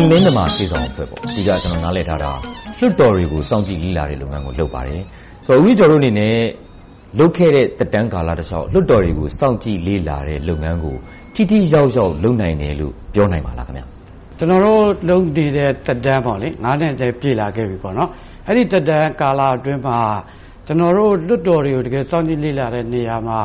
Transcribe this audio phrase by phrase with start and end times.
[0.00, 2.32] ပွင့်လင်းသမားရှေ့ဆောင်အဖွဲ့။အဓိကကျနော်နားလည်ထားတာ
[2.78, 5.02] လွှတ်တော်တွေကိုစောင့်ကြည့်လေ့လာတဲ့လုပ်ငန်းကိုလုပ်ပါတယ်။
[5.50, 6.36] ဦးအေးကျော်တို့အနေနဲ့
[7.18, 10.96] လုပ်ခဲ့တဲ့သက်တမ်းကာလတလျှောက်လွှတ်တော်တွေကိုစောင့်ကြည့်လေ့လာတဲ့လုပ်ငန်းကို
[11.34, 13.68] ထိထိရောက်ရောက်လုပ်နိုင်တယ်လို့ပြောနိုင်ပါလား။
[14.38, 16.54] ကျနော်တို့လုပ်နေတဲ့သက်တမ်းနှစ်လည်း
[17.20, 17.76] ပြည့်လာခဲ့ပြီ။
[18.46, 19.98] အဲဒီသက်တမ်းကာလအတွင်းမှာ
[20.66, 23.38] ကျနော်တို့လွှတ်တော်တွေကိုတကယ်စောင့်ကြည့်လေ့လာတဲ့နေရာမှာ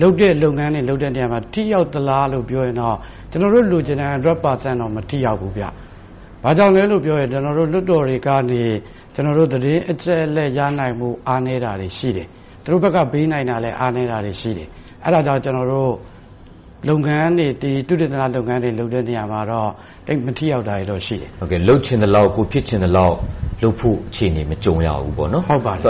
[0.00, 2.96] လုပ်တဲ့လုပ်ငန်းတွေလုပ်တဲ့နေရာမှာထိရောက်သလားလို့ပြောရင်တော့
[3.30, 5.52] ကျနော်တို့လိုချင်တဲ့100%တော့မထိရောက်ဘူး။
[6.44, 8.62] ဘာကြောင့်လဲလို့ပြောရင်ကျနော်တို့လွှတ်တော်တွေကနေ
[9.14, 9.16] သ
[9.64, 12.26] တင်းအချက်အလက်ရနိုင်မှုအားနည်းတာတွေရှိတယ်။
[12.64, 14.68] သူတို့ဘက်ကပေးနိုင်တာလည်းအားနည်းတာတွေရှိတယ်။
[15.04, 15.92] အဲဒါကြောင့်ကျနော်တို့
[16.88, 17.48] လုပ်ငန်းတွေ
[17.88, 19.70] သုတေသနလုပ်ငန်းတွေလုပ်တဲ့နေရာမှာတော့
[20.06, 21.30] သိပ်မထိရောက်တာတွေတော့ရှိတယ်။
[21.68, 23.16] လုပ်ချင်သလောက်၊ကိုယ်ဖြစ်ချင်သလောက်
[23.62, 25.28] လုပ်ဖို့အခြေအနေမကြုံရဘူးပေါ့။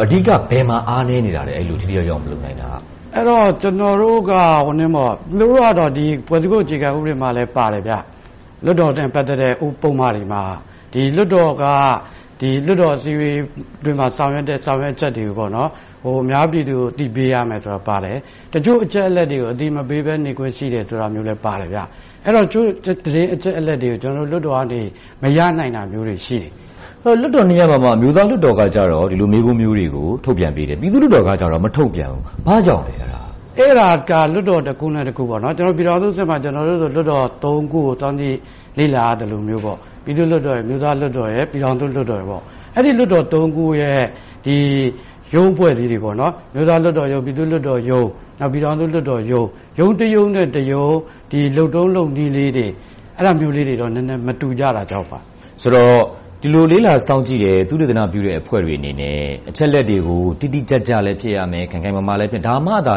[0.05, 2.69] အဓိကဘယ်မှာအားနည်းနေတာလဲ။အဲဒီလိုထိထိရောက်ရောက်မလုပ်နိုင်တာ။
[3.17, 4.33] အဲဒီတော့ကျနော်တို့က
[6.29, 7.83] ဖွဲ့စည်းပုံအခြေခံဥပဒေမှာလည်းပါတယ်။
[8.65, 10.43] လွှတ်တော်နဲ့ပတ်သက်တဲ့ပုဒ်မတွေမှာ
[11.17, 11.65] လွှတ်တော်က
[12.67, 13.39] လွှတ်တော်အစည်းအဝေး
[13.81, 15.49] အတွင်းမှာဆောင်ရွက်တဲ့ဆောင်ရွက်ချက်တွေကို
[16.07, 18.17] အများပြည်သူကိုအသိပေးရမယ်ဆိုတာပါတယ်။
[18.53, 21.69] တချို့အချက်အလက်တွေကိုအသိမပေးဘဲနေခွင့်ရှိတယ်ဆိုတာမျိုးလည်းပါတယ်။
[22.27, 22.67] အဲဒီတော့တချို့
[23.05, 24.81] သတင်းအချက်အလက်တွေကိုလွှတ်တော်ကနေ
[25.23, 26.51] မရနိုင်တာမျိုးတွေရှိတယ်။
[27.05, 33.24] လွှတ်တော်နှစ်ရပ်မှာမှအမျိုးသားလွှတ်တော်ကကြတော့ဒီလိုမေးခွန်းမျိုးတွေကိုထုတ်ပြန်ပေးတယ်။ပြည်သူ့လွှတ်တော်ကမထုတ်ပြန်ဘူး။ဘာကြောင့်လဲ။အဲဒါ
[34.11, 35.41] ကလွှတ်တော်တခုနဲ့တခု။ပြည်
[35.89, 38.37] ထောင်စုအဆင့်မှာလွှတ်တော်ခုကိုစောင့်ကြည့်
[38.79, 42.43] လေ့လာရသလိုမျိုး။ပြည်သူ့လွှတ်တော်၊အမျိုးသားလွှတ်တော်နဲ့ပြည်ထောင်စုလွှတ်တော်။
[42.77, 44.01] အဲဒီလွှတ်တော်ခုရဲ့
[45.35, 48.07] ရုံးအဖွဲ့အစည်းတွေ။အမျိုးသားလွှတ်တော်ရုံး၊ပြည်သူ့လွှတ်တော်ရုံး၊
[48.53, 49.47] ပြည်ထောင်စုလွှတ်တော်ရုံး။
[49.79, 50.97] ရုံးတရုံးနဲ့တရုံး
[51.57, 52.67] လုပ်ထုံးလုပ်နည်းလေးတွေ
[53.17, 55.19] အဲဒါမျိုးလေးတွေတော့နည်းနည်းမတူကြတာကြောင့်ပါ။
[55.63, 56.03] ဆိုတော့
[56.47, 62.95] ဒီလိုလေ့လာစောင့်ကြည့်တဲ့သုတေသနပြုတဲ့အဖွဲ့တွေအနေနဲ့အချက်အလက်တွေကိုတိတိကျကျလည်းဖြစ်ရမယ်။ခိုင်ခိုင်မာမာလည်းဖြစ်ရမယ်။ဒါမှသာ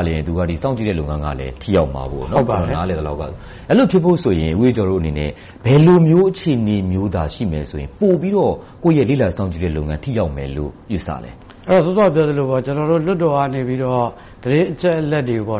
[0.64, 2.94] စောင့်ကြည့်တဲ့လုပ်ငန်းကလည်းထိရောက်မှာ။အဲဒီ
[3.78, 5.30] လိုဖြစ်ဖို့ဆိုရင်ဦးအေးကျော်တို့အနေနဲ့
[5.66, 8.54] ဘယ်လိုမျိုးအခြေအနေမျိုးသာရှိမယ်ဆိုရင်ပိုပြီးတော့
[8.84, 11.32] ကိုယ့်ရဲ့လေ့လာစောင့်ကြည့်တဲ့လုပ်ငန်းထိရောက်မယ်လို့ယူဆလဲ။
[11.68, 15.60] စောစောကပြောသလိုကျနော်တို့လွှတ်တော်ကနေသတင်းအချက်အလက်တွေကို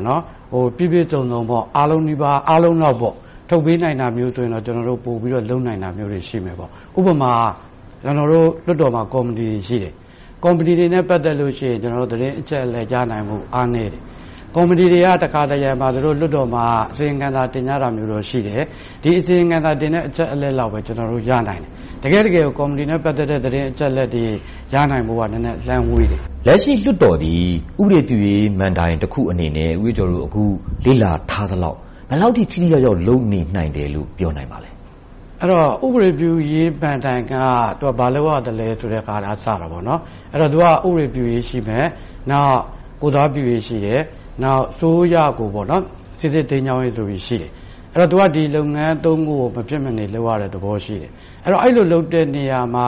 [0.78, 1.42] ပြည့်ပြည့်စုံစုံ၊
[1.78, 2.98] အားလုံးနီးပါး၊အားလုံးလောက်
[3.50, 6.56] ထုတ်ပေးနိုင်တာမျိုးဆိုရင်တော့ကျနော်တို့ပိုပြီးတော့လုပ်နိုင်တာမျိုးတွေရှိမယ်။
[6.98, 7.32] ဥပမာ
[8.02, 9.94] ကျနော်တို့လွှတ်တော်မှာကော်မတီတွေရှိတယ်။
[10.44, 14.02] ကော်မတီတွေနဲ့ပတ်သက်လို့ရှိရင်သတင်းအချက်အလက်ရနိုင်မှုအားနည်းတယ်။
[14.56, 18.62] ကော်မတီတွေကတခါတရံမှာလွှတ်တော်မှာအစီရင်ခံစာတင်ပြတာမျိုးတော့ရှိတယ်။
[19.04, 21.72] ဒီအစီရင်ခံစာတင်တဲ့အချက်အလက်လောက်ပဲကျနော်တို့ရနိုင်တယ်။
[22.04, 24.26] တကယ့်တကယ်ကော်မတီနဲ့ပတ်သက်တဲ့သတင်းအချက်အလက်တွေ
[24.74, 27.44] ရနိုင်ဖို့ကနည်းနည်းအလှမ်းဝေးတယ်။လက်ရှိလွှတ်တော်သည်
[27.82, 30.44] ဥပဒေပြုရေးမဏ္ဍိုင်တခုအနေနဲ့ဦးအေးကျော်တို့အခု
[30.86, 31.78] လေ့လာထားသလောက်
[32.10, 34.70] ဘယ်လောက်အထိထိထိရောက်ရောက်လုပ်နေနိုင်တယ်လို့ပြောနိုင်ပါလဲ။
[35.42, 37.34] ဥပဒေပြုရေးမဏ္ဍိုင်က
[38.00, 39.36] ဘာလုပ်ရသလဲဆိုတာကစတယ်။
[40.52, 41.86] သူကဥပဒေပြုရေးရှိမယ်။
[42.32, 42.58] နောက်
[43.02, 44.02] ကိုယ်စားပြုရေးရှိတယ်။
[44.44, 45.50] နောက်အစိုးရကို
[46.20, 47.52] စီစစ်ထိန်းကျောင်းရေးဆိုပြီးရှိတယ်။
[48.12, 51.12] သူကဒီလုပ်ငန်းသုံးခုကိုမဖြစ်မနေလုပ်ရတဲ့သဘောရှိတယ်။
[51.46, 52.88] အဲဒီလိုလုပ်တဲ့နေရာမှာ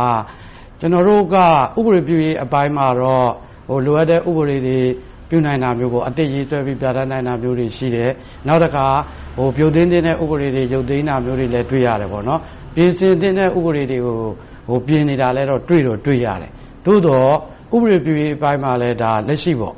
[0.80, 1.36] ကျနော်တို့က
[1.78, 4.80] ဥပဒေပြုရေးအပိုင်းမှာတော့လိုအပ်တဲ့ဥပဒေတွေ
[5.30, 8.12] ပြုနိုင်တာမျိုးကိုအသစ်ရေးဆွဲပြီးပြဌာန်းနိုင်တာမျိုးတွေရှိတယ်။
[8.48, 8.86] နောက်တခါ
[9.40, 12.10] ရုတ်သိမ်းသင့်တဲ့ဥပဒေတွေရုတ်သိမ်းတာမျိုးတွေလည်းတွေ့ရတယ်။
[12.76, 16.52] ပြင်ဆင်သင့်တဲ့ဥပဒေတွေကိုပြင်နေတာလည်းတွေ့တော့တွေ့ရတယ်။
[16.86, 17.32] သို့သော်
[17.76, 18.98] ဥပဒေပြုရေးအပိုင်းမှာလည်း
[19.28, 19.72] လက်ရှိမှာ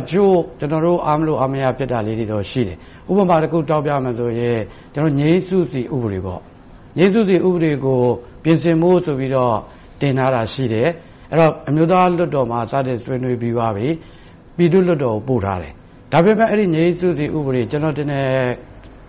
[0.00, 2.76] တချို့ကျနော်တို့အားမလိုအားမရဖြစ်တာလေးတွေတော့ရှိတယ်။
[3.10, 4.58] ဥပမာတခုထောက်ပြမယ်ဆိုရင်
[4.94, 6.38] ငြိမ်စုစည်းဥပဒေကို
[8.44, 9.56] ပြင်ဆင်ဖို့ဆိုပြီးတော့
[10.00, 10.88] တင်ထားတာရှိတယ်။
[11.68, 13.88] အမျိုးသားလွှတ်တော်မှာစတင်ဆွေးနွေးပြီးသွားပြီ။
[14.56, 15.72] ပြည်သူ့လွှတ်တော်ကိုပို့ထားတယ်။
[16.12, 18.14] ဒါပေမဲ့အဲဒီငြိမ်စုစည်းဥပဒေကျနော်ထင်တ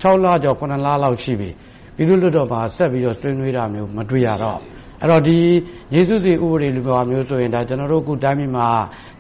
[0.04, 1.50] ယ်ခြောက်လကျော်၊ခုနှစ်လလောက်ရှိပြီ။
[1.96, 5.40] ပြည်သူ့လွှတ်တော်မှာဆက်ပြီးတော့ဆွေးနွေးတာမျိုးမတွေ့ရတော့ဘူး။ဒီ
[5.94, 8.68] ငြိမ်စုစည်းဥပဒေလိုမျိုးဆိုရင်ကျနော်တို့အခုတိုင်းပြည်မှာ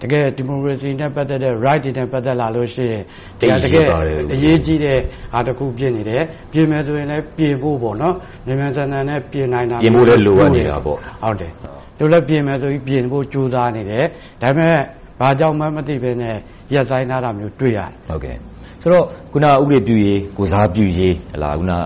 [0.02, 3.04] တကယ့်ဒီမိုကရေစီနဲ့ပတ်သက်တဲ့ Rights တွေနဲ့ပတ်သက်လာလို့ရှိရင်
[3.40, 3.42] တ
[3.74, 3.88] ကယ့်
[4.34, 5.00] အရေးကြီးတဲ့
[5.34, 8.04] ဟာတခုဖြစ်နေတယ်။ပြင်မယ်ဆိုရင်လဲပြင်ဖို့မြ
[8.52, 10.98] န်မြန်ဆန်ဆန်နဲ့ပြင်နိုင်တာမျိုးပြင်ဖို့လည်းလိုအပ်နေတာပေါ့။
[11.98, 14.06] သူတို့လည်းပြင်မယ်ဆိုပြီးပြင်ဖို့ကြိုးစားနေတယ်။
[14.42, 14.78] ဒါပေမဲ့
[15.20, 16.36] ဘာကြောင့်မှန်းမသိဘဲနဲ့
[16.74, 17.80] ရပ်ဆိုင်းထားတာမျိုးတွေ့ရ
[18.24, 18.38] တယ်။
[18.82, 21.14] ဆိုတော့အခုနဥပဒေပြုရေး၊ကိုယ်စားပြုရေး၊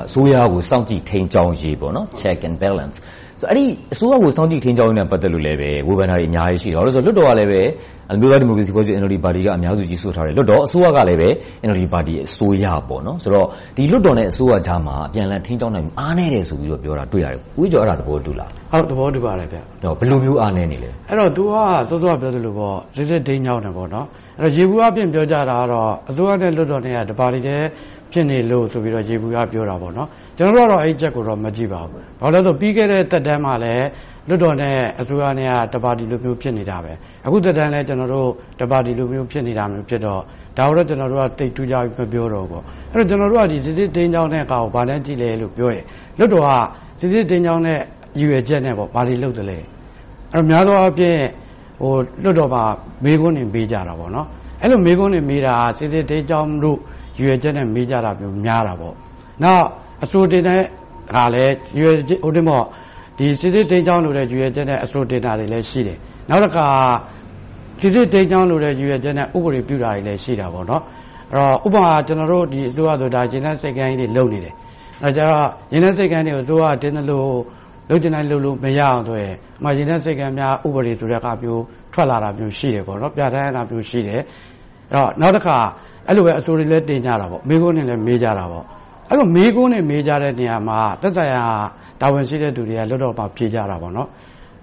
[0.08, 1.76] အစိုးရကိုစောင့်ကြည့်ထိန်းကျောင်းရေး
[2.20, 2.98] Check and Balance
[3.50, 7.72] အဲဒီအစိုးရကိုစောင့်ကြည့်ထိန်းကျောင်းရေးနဲ့ပတ်သက်လို့လည်းဝေဖန်တာတွေအများကြီးရှိတယ်။လွှတ်တော်ကလည်း
[8.14, 11.34] အမျိုးသားဒီမိုကရေစီအဖွဲ့ချုပ်ပါတီကအများစုကြီးစိုးထားတဲ့လွှတ်တော်။အစိုးရကလည်း
[11.68, 13.00] NLD ပါတီအစိုးရဆို
[13.34, 13.48] တော့
[13.92, 18.50] လွှတ်တော်နဲ့အစိုးရကြားမှာအပြန်အလှန်ထိန်းကျောင်းနိုင်မှုအားနည်းတယ်ဆိုပြီးတော့ပြောတာကိုတွေ့ရတယ်။ဦးအေးကျော်အဲဒါကိုသဘောတူလား။
[18.90, 19.64] သဘောတူပါတယ်။ဘယ်
[20.12, 20.90] လိုမျိုးအားနည်းနေလဲ။
[21.38, 21.56] သူက
[21.90, 22.54] စောစောကပြောသလို
[22.96, 23.74] စီစစ်ထိန်းကျောင်းတယ်။
[24.58, 27.58] ယေဘုယျအားဖြင့်ပြောကြတာကတော့အစိုးရနဲ့လွှတ်တော်တို့ကတပါတီထဲ
[28.12, 29.94] ဖြစ်နေလို့ဆိုပြီးတော့ယေဘုယျပြောတာပေါ့။
[30.38, 33.86] ကျနော်တို့ကတော့အဲဒီအချက်ကိုတော့မကြည့်ပါဘူး။ဘာဖြစ်လို့လဲဆိုတော့ပြီးခဲ့တဲ့သက်တမ်းမှာလည်း
[34.28, 36.78] လွှတ်တော်နဲ့အစိုးရတို့ကတပါတီလိုမျိုးဖြစ်နေတာ။
[37.26, 37.86] အခုသက်တမ်းလည်း
[38.60, 40.22] တပါတီလိုမျိုးဖြစ်နေတာဖြစ်တော့
[40.58, 42.64] ဒါကိုတော့ကျနော်တို့ကသိပ်ထူးခြားပြီးမပြောတော့ဘူး။
[43.10, 45.84] ကျနော်တို့ကစီစစ်ထိန်းကျောင်းတဲ့ဟာကိုဘာနဲ့ကြည့်လဲလို့ပြောရင်
[46.18, 46.50] လွှတ်တော်က
[47.00, 47.80] စီစစ်ထိန်းကျောင်းတဲ့
[48.20, 49.60] ရည်ရွယ်ချက်နဲ့ပေါ့ဘာတွေလုပ်တယ်လဲ
[50.34, 51.20] အဲ့တော့များသောအားဖြင့်
[51.82, 51.94] ဟို
[52.24, 52.64] လွတ်တော်မှာ
[53.04, 54.28] မေးခွန်းတွေမေးကြတာပေါ့နော်
[54.62, 56.78] အဲ့လိုမေးခွန်းတွေမေးတာစစ်စစ်တေးကြောင်းတို့
[57.18, 58.96] ရည်ရွယ်ချက်နဲ့မေးကြတာမျိုးများတာပေါ့
[59.44, 59.66] နောက်
[60.04, 60.62] အစိုးတင်တဲ့
[61.16, 62.66] ဟာလည်းရည်ရွယ်ဟိုတင်ပေါ့
[63.18, 65.98] ဒီစစ်စစ်တေးကြောင်းလို့တဲ့ရည်ရွယ်ချက်နဲ့အစိုးတင်တာတွေလည်းရှိတယ်
[66.30, 66.68] နောက်တစ်ခါ
[67.80, 70.82] စစ်စစ်တေးကြောင်းလို့တဲ့ရည်ရွယ်ချက်နဲ့ဥပဒေပြုတာတွေလည်းရှိတာပေါ့နော်
[71.34, 74.54] အဲ့တော့ဥပမာကျွန်တော်တို့ဒီအစိုးရဆိုဒါဂျင်းတဲ့စိတ်ကန်းကြီးတွေလုပ်နေတယ်
[75.04, 77.30] အဲကြတော့ရင်းတဲ့စိတ်ကန်းတွေကိုအစိုးရတင်းတယ်လို့
[77.90, 81.64] လုပ်ကျင်တိုင်းလုပ်လို့မရအောင်ဆိုရင်အမှရင်းတဲ့စိတ်ကန်းများဥပဒေဆိုတဲ့ကမျိုး
[81.94, 84.24] ထွက်လာတာမျိုးရှိတယ်ပေါ့နော်ပြဋ္ဌာန်းတာမျိုးရှိတယ်အဲ့
[84.94, 85.58] တော့နောက်တစ်ခါ
[86.08, 88.66] အဲ့လိုပဲအစိုးရလည်းတင်ကြတာပေါ့မိကုန်းနဲ့လည်းမေးကြတာပေါ့
[89.10, 91.44] အဲ့လိုမိကုန်းနဲ့မေးကြတဲ့နေရာမှာသက်ဆိုင်ရာ
[92.02, 94.10] တာဝန်ရှိတဲ့သူတွေကလွတ်တော့မှဖြေကြတာပေါ့နော်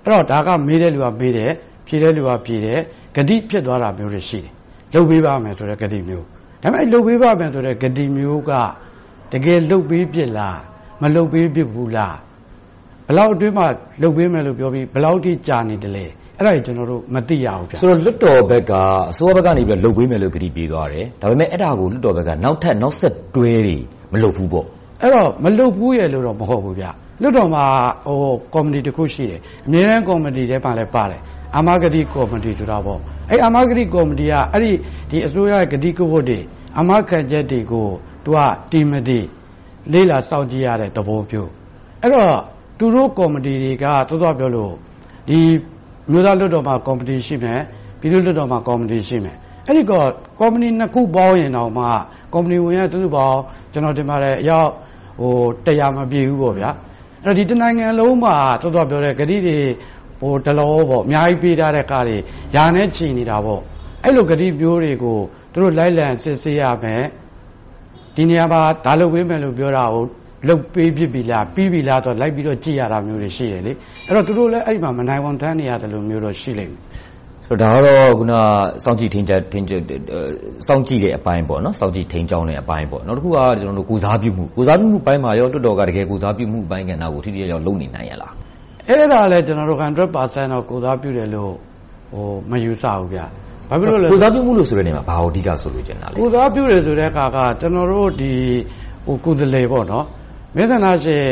[0.03, 1.51] အဲ့တော့ဒါကမေးတဲ့လူကမေးတယ်
[1.87, 2.79] ဖြေတဲ့လူကဖြေတယ်
[3.15, 4.53] ဂတိဖြစ်သွားတာမျိုးတွေရှိတယ်
[4.95, 6.25] လုပ်ပေးပါမယ်ဆိုတဲ့ဂတိမျိုး
[6.63, 8.53] ဒါပေမဲ့လုပ်ပေးပါမယ်ဆိုတဲ့ဂတိမျိုးက
[9.33, 10.59] တကယ်လုပ်ပေးပြစ်လား
[11.03, 12.17] မလုပ်ပေးပြစ်ဘူးလား
[13.09, 13.67] ဘလောက်အတွင်းမှာ
[14.03, 16.07] လုပ်ပေးမယ်လို့ပြောပြီးဘလောက်ထိကြာနေတယ်လဲ
[16.39, 18.73] အဲ့ဒါကြီးကျွန်တော်တို့မသိရဘူးဗျဆိုတော့လွတ်တော်ဘက်က
[19.11, 23.77] အစိုးရဘက်ကနေပြီးတော့လုပ်ပေးမယ်လို့ကတိပေးသွားတယ်ဒါပေမဲ့အဲ့ဒါကိုလွတ်တော်ဘက်ကနောက်ထပ်နောက်ဆက်တွဲတွေ
[24.15, 24.67] မလုပ်ဘူးပေါ့
[25.03, 26.87] အဲ့တော့မလုပ်ဘူးရဲ့လို့တော့မဟုတ်ဘူးဗျ
[27.23, 27.65] လွတ်တော်မှာ
[28.07, 28.19] ဟို
[28.55, 31.21] ကော်မတီတစ်ခုရှိတယ်အမြဲတမ်းကော်မတီထဲမှာလည်းပါတယ်
[31.57, 32.99] အာမဂတိကော်မတီဆိုတာပေါ့
[33.31, 34.73] အဲ့အာမဂတိကော်မတီကအဲ့ဒီ
[35.11, 36.39] ဒီအစိုးရရဲ့ဂတိကဝတ်တွေ
[36.77, 37.87] အာမခံချက်တွေကို
[38.25, 38.39] သူက
[38.71, 39.21] တီမတီ
[39.93, 41.51] လေးလာစောင့်ကြည့်ရတဲ့သဘောမျိုး
[42.03, 42.33] အဲ့တော့
[42.79, 44.73] သူတို့ကော်မတီတွေကသောသောပြောလို့
[45.29, 45.39] ဒီ
[46.11, 47.61] မြို့သားလွတ်တော်မှာကော်မတီရှိမယ်
[48.01, 50.03] ပြည်သူ့လွတ်တော်မှာကော်မတီရှိမယ်အဲ့ဒီကော
[50.41, 51.85] ကော်မတီနှစ်ခုပေါင်းရင်တော့မှ
[52.33, 53.39] ကော်မတီဝင်ရသူတို့ပေါင်း
[53.75, 54.71] ကျွန်တော်တင်ပါတယ်အရောက်
[55.21, 55.35] ဟို
[55.67, 56.71] တရားမပြေဘူးပေါ့ဗျာ
[57.25, 59.59] အဲ့တော့ဒီတနိုင်ငံလုံးမှာသောသောပြောတဲ့ဂတိတွေ
[60.21, 62.17] ဟိုတလောပေါ့အများကြီးပေးထားတဲ့ကားတွေ
[62.55, 63.61] ယာနဲ့ချီနေတာပေါ့
[64.05, 65.19] အဲ့လိုဂတိပြိုးတွေကို
[65.53, 67.03] သူတို့လိုက်လံစစ်ဆေးရမယ်
[68.17, 70.05] ဒီနေရာမှာဒါလုပ်ပေးမယ်လို့ပြောတာကို
[70.49, 73.73] လုတ်ပေးဖြစ်ပြီလားပြီးပြီလားတော့လိုက်ပြီးတော့ကြည့်ရတာမျိုးတွေရှိတယ်လေ
[74.07, 76.81] အဲ့တော့သူတို့လည်းအဲ့ဒီမှာမနိုင်ဝန်တန်းနေရတယ်လို့မျိုးတော့ရှိလိမ့်မယ်
[77.47, 78.33] ဆိုတော့ဒါကတော့ခုန
[78.85, 79.81] စောင့်ကြည့်ထင်းချက်ထင်းချက်
[80.67, 88.33] စောင့်ကြည့်တဲ့အပိုင်းပေါ့နော်စောင့်ကြည့်ထင်းကြောင်းတဲ့အပိုင်းပေါ့နောက်တစ်ခုကကျွန်တော်တို့ကိုစားပြုမှုကိုစားပြုမှုပိုင်းမှာရောလွတ်တော်ကတကယ်ကိုစားပြုမှုပိုင်းကဏ္ဍကိုထိထိရောက်ရောက်လုပ်နေနိုင်ရလား
[88.89, 90.11] အဲ့ဒါလည်းကျွန်တော်တို့100%တော့
[90.71, 91.53] ကိုစားပြုတယ်လို့
[92.13, 93.21] ဟိုမယူဆဘူးဗျ
[93.71, 98.33] ဘာဖြစ်လို့လဲကိုစားပြုမှုလို့ဆိုတဲ့နေရာမှာဘာကိုအဓိကဆိုလို့ကျင်တာလဲကိုစားပြုတယ်ဆိုတဲ့အခါကကျွန်တော်တို့ဒီ
[99.07, 100.05] ဟိုကုသလေပေါ့နော်
[100.57, 101.25] မဲဆန္ဒရှင်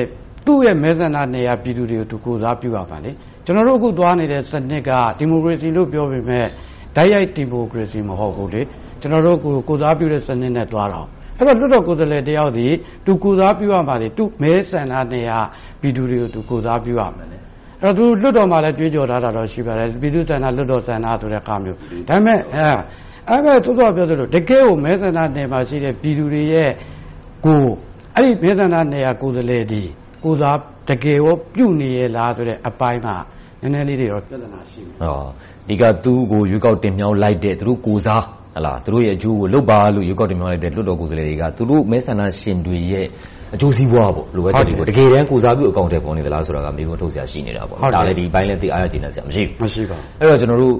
[0.46, 3.10] သူ့ရဲ့မဲဆန္ဒနေရာပြည်သူတွေကိုသူကိုစားပြုရပါလေ
[3.44, 6.46] ကျွန်တော်တို့အခုသွားနေတဲ့စနစ်ကဒီမိုကရေစီလို့ပြောပေမဲ့
[6.96, 8.62] ဓာတ်ရိုက်ဒီမိုကရေစီမဟုတ်ဘူးလေ
[9.00, 11.06] ကျွန်တော်တို့ကိုကိုစားပြုတဲ့စနစ်နဲ့သွားတော့
[11.38, 12.66] အဲ့တော့လွတ်တော်ကိုယ်စားလှယ်တယောက်ဒီ
[13.06, 15.38] သူကိုစားပြုရမှာလေသူမဲဆန္ဒနေရာ
[15.80, 17.38] ပြည်သူတွေကိုသူကိုစားပြုရမယ်လေ
[17.82, 21.78] အဲ့တော့သူလွတ်တော်မှာလည်းကြွေးကြော်ထားတာတော့ရှိပါတယ်ပြည်သူ့ဆန္ဒလွတ်တော်ဆန္ဒဆိုတဲ့ကာမျိုး
[22.08, 22.68] ဒါပေမဲ့အဲ
[23.28, 26.70] အဲ့မဲ့သို့တော်ပြောသလိုတကယ်ကိုမဲဆန္ဒနယ်မှာရှိတဲ့ပြည်သူတွေရဲ့
[27.46, 27.64] ကို
[28.14, 29.82] အဲ့ဒီမဲဆန္ဒနယ်ရာကိုယ်စားလှယ်ဒီ
[30.24, 30.56] ကိုစား
[30.88, 33.16] တကယ်ရောပြုတ်နေရလားဆိုတဲ့အပိုင်းမှာ
[33.60, 35.24] နည်းနည်းလေးတွေတော့ပြဿနာရှိတယ်ဟော
[35.68, 38.22] ဒီကသူ့ကိုရွေးကောက်တင်မြှောက်လိုက်တဲ့သူတို့ကိုစား
[38.54, 43.06] ဟလာသူတို့ရဲ့အကျိုးကိုလုပ်ပါလို့ရွေးကောက်တင်မြှောက်လိုက်တဲ့လွတ်တော်ကိုယ်စားလှယ်တွေကသူတို့မဲဆန္ဒရှင်တွေရဲ့
[43.54, 50.74] အကျိုးစီးပွားပေါ့လိုပဲချက်တွေကိုတကယ်တမ်းကိုစားပြုအကောင့်တွေပေါ်နေသလားဆိုတာကမိကုန်းထုတ်ဆရာရှိနေတာပေါ့ဒါလည်းဒီဘိုင်းလည်းသိအားရကျင်နေဆရာမရှိဘူးမရှိပါဘူးအဲ့တော့ကျွန်တော်တို့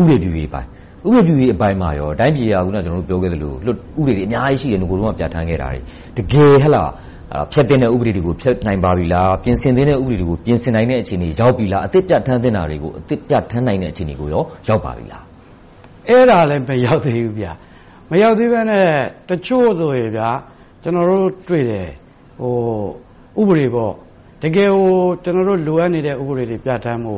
[0.00, 0.68] ဥပဒေပြုရေးပိုင်း
[1.06, 5.78] ဥပဒေပြုရေးအပိုင်းမှာရောတိုင်းပြည်ရာခုနကျွန်တော်တို့ပြောခဲ့သလိုလွတ်ဥပဒေတွေအများကြီးရှိတယ်ငကိုတော့ပြဋ္ဌာန်းခဲ့တာတွေ
[6.16, 6.86] တကယ်ဟလာအာ
[7.52, 15.24] ဖျက်တင်တဲ့ဥပဒေတွေကို ဖျက်နိုင်ပါပြီလားပြင်ဆင်သင့်တဲ့ဥပဒေတွေကို ပြင်ဆင်နိုင်တဲ့အခြေအနေ ရောက်ပြီလားအသစ်ပြဋ္ဌာန်းသင့်တာတွေကို အသစ်ပြဋ္ဌာန်းနိုင်တဲ့အခြေအနေကိုရောရောက်ပါပြီလား
[16.08, 17.52] အဲ့ဒါလည်းမရောက်သေးဘူးဗျာ
[18.10, 18.86] မရောက်သေးဘဲနဲ့
[19.28, 20.28] တချို့ဆိုရင်ဗျာ
[20.82, 21.88] ကျွန်တော်တို့တွေ့တယ်
[22.40, 22.54] ဟို
[23.40, 23.92] ဥပဒေပေါ့
[24.42, 24.90] တကယ်ဟို
[25.22, 27.14] ကျွန်တော်တို့လိုအပ်နေတဲ့ဥပဒေတွေပြဋ္ဌာန်းမှု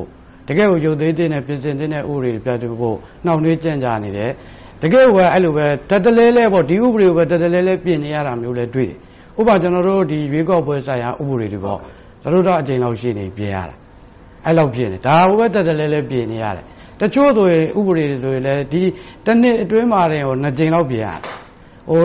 [0.47, 4.31] တကယ်ကိုရုပ်သေးသေးနဲ့ပြင်ဆင်တဲ့ဥပဒေတွေပြဋ္ဌာန်းဖို့နှောင့်နှေးကြံ့ကြာနေတယ်
[4.81, 8.97] တကယ်ကအဲ့လိုပဲတတလဲလဲပေါ့ဒီဥပဒေကိုပဲတတလဲလဲပြင်နေရတာမျိုးလဲတွေ့တယ်
[9.39, 11.79] ဥပမာကျွန်တော်တို့ဒီရွေးကောက်ပွဲဆိုင်ရာဥပဒေတွေပေါ့
[12.21, 13.75] ကျွန်တော်တို့အချိန်လောက်ရှိနေပြင်ရတာ
[14.45, 16.65] အဲ့လောက်ပြင်နေဒါဘဝတက်တယ်လဲလဲပြင်နေရတယ်
[16.99, 18.81] တချို့ဆိုရင်ဥပဒေတွေဆိုရင်လည်းဒီ
[19.25, 21.19] တစ်နှစ်အတွင်းမှာတင်ဟိုနှစ်ကြိမ်လောက်ပြင်ရတယ်
[21.89, 22.01] ဟို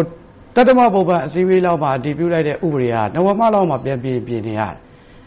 [0.55, 4.77] တတ္တမပုပ္ပအစည်းအဝေးလောက်မှာအတည်ပြုလိုက်တဲ့ဥပဒေကနဝမလောက်မှာပြန်ပြင်ပြင်နေရတယ်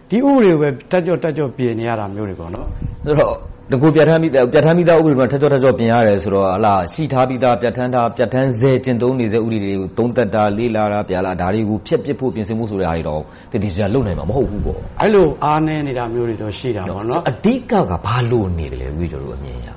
[0.09, 2.67] ဒီဥပဒေကိုပဲတက်ကြော့တက်ကြော့ပြင်နေရတာမျိုးတွေပေါ့နော်
[3.05, 3.35] ဆိုတော့
[3.71, 17.73] တကူပြဋ္ဌာန်းပြီးပြဋ္ဌာန်းပြီးသားဥပဒေမှာထက်ကြောထက်ကြောပြင်ရတယ်ဆိုတော့ဟလာရှိထားပြီးသားပြဋ္ဌာန်းထားပြဋ္ဌာန်းစေကျင့်သုံးနေတဲ့ဥပဒေတွေကိုသုံးသက်တာလေးလာတာပြလာဒါတွေကိုဖျက်ပစ်ဖို့ပြင်ဆင်မှုဆိုတဲ့အားတွေတော့တတိကျလုံနိုင်မှာမဟုတ်ဘူးပေါ့အဲ့လိုအားနည်းနေတာမျိုးတွေတော့ရှိတာပေါ့နော်အဓိကက
[18.05, 19.67] ဘာလို့နေတယ်လဲဦးကျော်တို့အမြင်ရ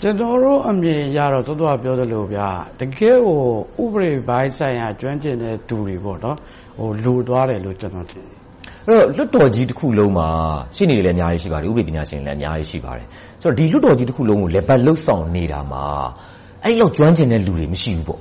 [0.00, 2.48] ကျွန်တော်တို့အမြင်ရတော့သောတော်ပြောသလိုဗျာ
[2.80, 3.40] တကယ်ဟို
[3.82, 6.36] ဥပဒေပိုင်းဆိုင်ရာကျွမ်းကျင်တဲ့သူတွေပေါ့နော်
[6.78, 8.43] ဟိုလူသွားတယ်လို့ကျွန်တော်ထင်တယ်အဲ့တော့
[8.86, 10.28] လွတ်တော်ကြီးတစ်ခုလုံးမှာ
[10.76, 13.06] ရှိနေတယ်လည်း အများကြီး ရှိပါတယ် ဥပဒေပညာရှင်တွေလည်း အများကြီး ရှိပါတယ်
[13.42, 15.84] ဆိုတော့ ဒီလွတ်တော်ကြီးတစ်ခုလုံးကိုလက်ပတ်လှုပ်ဆောင်နေတာမှာ
[16.62, 18.20] အဲ့ဒီလောက် ကျွမ်းကျင်တဲ့လူတွေ မရှိဘူးပေါ့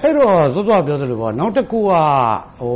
[0.00, 1.92] အဲ့တော့ စောစောပြောသလိုပေါ့နောက်တစ်ခုက
[2.60, 2.74] ဟို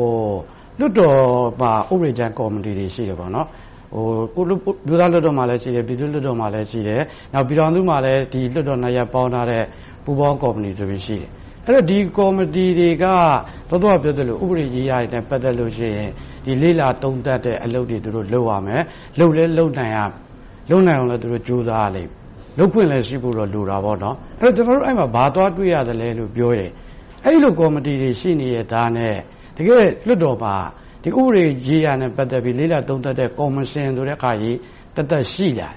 [0.79, 1.19] လွတ်တော်
[1.61, 3.47] မှာ ဥပဒေချမ်းကော်မတီတွေ ရှိတယ်ပေါ့နော်
[3.95, 4.05] ဟို
[4.35, 4.55] ကိုလူ
[4.89, 7.03] လူသားလွတ်တော်မှာလည်း ရှိတယ် ပြည်သူလွတ်တော်မှာလည်း ရှိတယ်
[7.33, 9.65] နောက် ပြည်တော်စုမှာလည်းဒီလွတ်တော်နှစ်ရပ်ပေါင်းထားတဲ့
[10.05, 11.31] ပူပေါင်းကော်မတီဆိုပြီး ရှိတယ်
[11.67, 13.05] အဲ့တော့ဒီကော်မတီတွေက
[13.69, 16.11] သောသောပြောတယ်လို့ဥပဒေရေးရတဲ့ပတ်သက်လို့ရှိရင်
[16.45, 18.83] ဒီလေးလာတုံးတက်တဲ့အလုပ်တွေသူတို့လုပ်ရမယ်
[19.19, 19.99] လုပ်လဲလုပ်နိုင်ရ
[20.71, 22.11] လုပ်နိုင်အောင်လည်းသူတို့ကြိုးစားရလိမ့်
[22.59, 26.71] လုပ်ခွင့်လည်းရှိဖို့တော့လိုတာပေါ့နော်အဲ့တော့ကျွန်တော်တို့အဲ့မှာဘာသွားတွေ့ရတယ်လဲလို့ပြောရင်
[27.25, 29.17] အဲ့လိုကော်မတီတွေရှိနေရတာနဲ့
[29.57, 30.55] တကယ်လွတ်တော်မှာ
[31.03, 34.57] ဒီဥပဒေရေးရနဲ့ပတ်သက်ပြီးလေးလာတုံးတက်တဲ့ကော်မရှင်ဆိုတဲ့အခါကြီး
[34.97, 35.69] တသက်ရှိလာ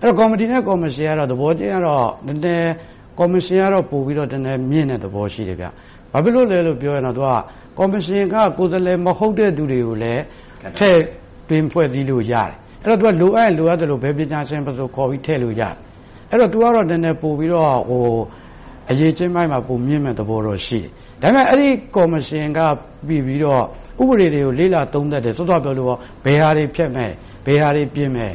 [0.00, 2.70] အဲ့တော့ကော်မတီနဲ့ကော်မရှင်ကတော့သဘောချင်းကတော့နည်းနည်း
[3.18, 5.66] ကော်မရှင်ကတော့ပို့ပြီးတော့တည်းမြင့်တဲ့သဘောရှိတယ်ဗျ။
[6.12, 7.30] ဘာဖြစ်လို့လဲလို့ပြောရင်တော့သူက
[7.78, 10.22] ကော်မရှင်ကကိုယ်စားလှယ်မဟုတ်တဲ့သူတွေကိုလည်း
[10.78, 10.98] ထည့်
[11.48, 12.52] တွင်ဖွဲ့စည်းလို့ရတယ်။
[12.82, 15.74] အဲ့တော့သူကလိုအပ်လိုအပ်တယ်လို့ဘယ်ပညာရှင်ပစုခေါ်ပြီးထည့်လို့ရတယ်။
[16.30, 18.04] အဲ့တော့သူကတော့နည်းနည်းပို့ပြီးတော့ဟို
[18.90, 20.90] အရေးချင်းပိုင်းမှာပုံမြင့်မဲ့သဘောတော့ရှိတယ်။
[21.22, 22.60] ဒါပေမဲ့အဲ့ဒီကော်မရှင်က
[23.06, 23.62] ပြီးပြီးတော့
[24.00, 25.88] ဥပဒေတွေကိုလေးလာသုံးသပ်တယ်စောစောပြောလို့
[26.24, 27.10] ဘယ်ဟာတွေဖြတ်မဲ့
[27.46, 28.32] ဘယ်ဟာတွေပြင်းမဲ့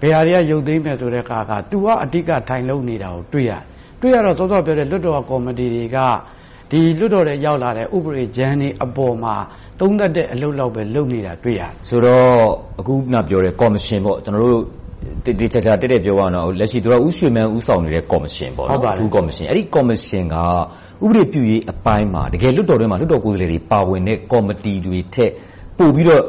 [0.00, 3.62] ဘယ်ဟာတွေကရုပ်သိမ်းမဲ့ဆိုတဲ့ကာကသူကအဓိကထိုင်လုံးနေတာကိုတွေ့ရတယ်။
[4.04, 5.98] တွေ့ရတော့စောစောပြောတဲ့လွတ်တော်ကော်မတီတွေက
[6.70, 9.34] ဒီလွတ်တော်တွေရောက်လာတဲ့ဥပဒေကြမ်းတွေအပေါ်မှာ
[9.80, 12.44] သုံးသပ်တဲ့အလုပ်လောက်ပဲလုပ်နေတာတွေ့ရတယ်ဆိုတော့
[12.80, 14.64] အခုနပြောတဲ့ကော်မရှင်ပေါ့ကျွန်တော်တို့
[15.24, 20.36] တည်တည်ချာချာတက်တက်ပြောရအောင်တော့လက်ရှိသူကဥရွှေမန်းဥဆောင်နေတဲ့ကော်မရှင်ပေါ့နော်အခုကော်မရှင်အဲ့ဒီကော်မရှင်က
[21.04, 25.30] ဥပဒေပြုရေးအပိုင်းမှာတကယ်လွတ်တော်တွေမှာလွတ်တော်ကိုယ်စားလှယ်တွေပါဝင်တဲ့ကော်မတီတွေထက်
[25.78, 26.22] ပို့ပြီးတော့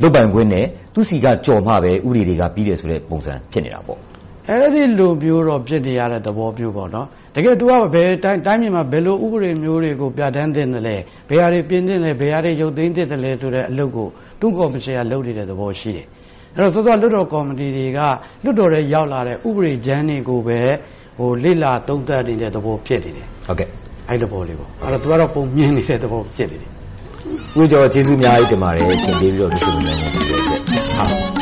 [0.00, 4.15] လွတ်ပိုင်ခွင့်နဲ့သူစီကကြော်မှပဲဥပဒေတွေကပြီးတယ်ဆိုတဲ့ပုံစံဖြစ်နေတာပေါ့
[4.50, 10.96] အဲ့ဒီလိုမျိုးတော့ဖြစ်နေရတဲ့သဘောမျိုးပေါ့နော်တကယ် तू ကဘယ်တိုင်းတိုင်းပြည်မှာဘယ်လိုဥပဒေမျိုးတွေကိုပြဋ္ဌာန်းသင့်တယ်လဲ
[11.28, 14.08] ဘယ်ဟာတွေပြင်သင့်တယ်ဘယ်ဟာတွေရုပ်သိမ်းသင့်တယ်လဲဆိုတဲ့အလုပ်ကို
[14.40, 16.06] တွန်းကော်မရှင်ကလုပ်နေတဲ့သဘောရှိတယ်
[16.54, 18.00] အဲ့တော့သောသောလွတ်တော်ကော်မတီတွေက
[18.44, 20.60] လွတ်တော်ရဲ့ရောက်လာတဲ့ဥပဒေကြမ်းတွေကိုပဲ
[21.18, 23.68] ဟိုလိလာသုံးသပ်နေတဲ့သဘောဖြစ်နေတယ်ဟုတ်ကဲ့
[24.08, 26.70] အဲ့လိုပေါ့လေပေါ့အဲ့တော့ तू ကတော့ပုံမြင်နေတဲ့သဘောဖြစ်နေတယ်
[27.58, 31.35] ဦးကျော်ကျေးဇူးအများကြီးတင်ပါတယ်အချိန်ပေးပြီးတော့ဒီလိုမျိုး